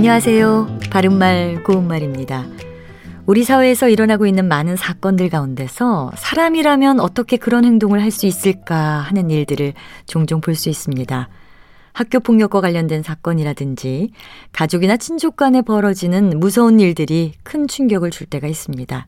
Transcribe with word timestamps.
안녕하세요. 0.00 0.78
바른말 0.90 1.62
고운말입니다. 1.62 2.46
우리 3.26 3.44
사회에서 3.44 3.90
일어나고 3.90 4.26
있는 4.26 4.48
많은 4.48 4.76
사건들 4.76 5.28
가운데서 5.28 6.12
사람이라면 6.16 7.00
어떻게 7.00 7.36
그런 7.36 7.66
행동을 7.66 8.00
할 8.00 8.10
수 8.10 8.24
있을까 8.24 8.76
하는 8.76 9.28
일들을 9.30 9.74
종종 10.06 10.40
볼 10.40 10.54
수 10.54 10.70
있습니다. 10.70 11.28
학교 11.92 12.20
폭력과 12.20 12.62
관련된 12.62 13.02
사건이라든지 13.02 14.12
가족이나 14.52 14.96
친족 14.96 15.36
간에 15.36 15.60
벌어지는 15.60 16.40
무서운 16.40 16.80
일들이 16.80 17.34
큰 17.42 17.68
충격을 17.68 18.08
줄 18.10 18.26
때가 18.26 18.46
있습니다. 18.46 19.06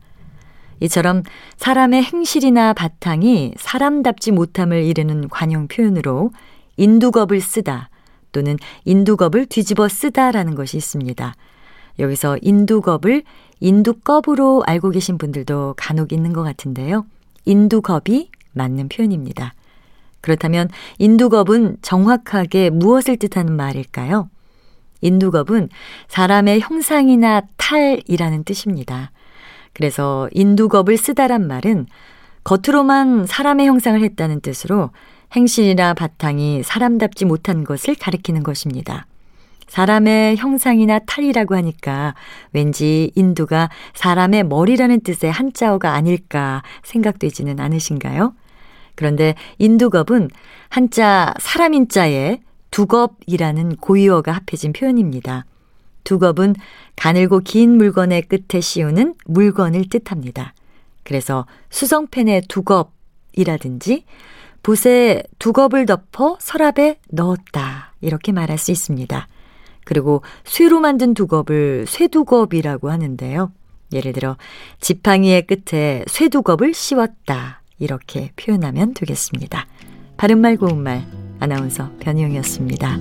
이처럼 0.81 1.23
사람의 1.57 2.03
행실이나 2.03 2.73
바탕이 2.73 3.55
사람답지 3.57 4.31
못함을 4.31 4.83
이르는 4.83 5.29
관용 5.29 5.67
표현으로 5.67 6.29
인두겁을 6.77 7.41
쓰다 7.41 7.89
또는 8.33 8.57
인두겁을 8.83 9.45
뒤집어 9.45 9.87
쓰다라는 9.87 10.55
것이 10.55 10.75
있습니다. 10.75 11.33
여기서 11.99 12.37
인두겁을 12.41 13.23
인두껍으로 13.61 14.63
알고 14.65 14.89
계신 14.89 15.17
분들도 15.17 15.75
간혹 15.77 16.11
있는 16.11 16.33
것 16.33 16.43
같은데요. 16.43 17.05
인두겁이 17.45 18.29
맞는 18.51 18.89
표현입니다. 18.89 19.53
그렇다면 20.19 20.69
인두겁은 20.97 21.77
정확하게 21.81 22.69
무엇을 22.71 23.17
뜻하는 23.17 23.55
말일까요? 23.55 24.29
인두겁은 25.01 25.69
사람의 26.07 26.61
형상이나 26.61 27.41
탈이라는 27.57 28.43
뜻입니다. 28.45 29.11
그래서 29.73 30.29
인두겁을 30.31 30.97
쓰다란 30.97 31.47
말은 31.47 31.87
겉으로만 32.43 33.25
사람의 33.25 33.67
형상을 33.67 34.01
했다는 34.01 34.41
뜻으로 34.41 34.91
행실이나 35.35 35.93
바탕이 35.93 36.63
사람답지 36.63 37.25
못한 37.25 37.63
것을 37.63 37.95
가리키는 37.95 38.43
것입니다. 38.43 39.05
사람의 39.67 40.37
형상이나 40.37 40.99
탈이라고 40.99 41.55
하니까 41.55 42.13
왠지 42.51 43.11
인두가 43.15 43.69
사람의 43.95 44.43
머리라는 44.43 45.01
뜻의 45.01 45.31
한자어가 45.31 45.93
아닐까 45.93 46.61
생각되지는 46.83 47.59
않으신가요? 47.59 48.35
그런데 48.95 49.33
인두겁은 49.57 50.29
한자 50.69 51.33
사람인 51.39 51.89
자에 51.89 52.39
두겁이라는 52.69 53.77
고유어가 53.77 54.31
합해진 54.31 54.73
표현입니다. 54.73 55.45
두겁은 56.03 56.55
가늘고 56.95 57.39
긴 57.39 57.77
물건의 57.77 58.23
끝에 58.23 58.61
씌우는 58.61 59.15
물건을 59.25 59.89
뜻합니다. 59.89 60.53
그래서 61.03 61.45
수성펜의 61.69 62.43
두겁이라든지 62.47 64.05
붓에 64.63 65.23
두 65.37 65.53
겁을 65.53 65.85
덮어 65.85 66.37
서랍에 66.39 66.99
넣었다. 67.09 67.93
이렇게 68.01 68.31
말할 68.31 68.57
수 68.57 68.71
있습니다. 68.71 69.27
그리고 69.85 70.23
쇠로 70.45 70.79
만든 70.79 71.13
두겁을 71.13 71.85
쇠두겁이라고 71.87 72.89
하는데요. 72.89 73.51
예를 73.91 74.13
들어 74.13 74.37
지팡이의 74.79 75.45
끝에 75.45 76.03
쇠두겁을 76.07 76.73
씌웠다. 76.73 77.61
이렇게 77.79 78.31
표현하면 78.37 78.93
되겠습니다. 78.93 79.67
바른말 80.17 80.57
고운말 80.57 81.05
아나운서 81.39 81.91
변희영이었습니다. 81.99 82.97